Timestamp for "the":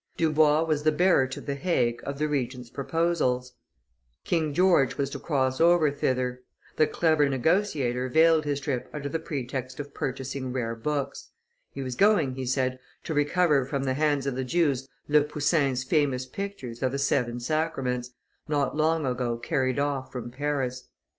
0.81-0.91, 1.39-1.53, 2.17-2.27, 6.75-6.87, 9.07-9.19, 13.83-13.93, 14.35-14.43, 16.91-16.97